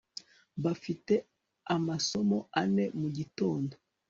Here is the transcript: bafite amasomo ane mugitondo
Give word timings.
bafite 0.63 1.13
amasomo 1.75 2.37
ane 2.61 2.83
mugitondo 2.99 3.75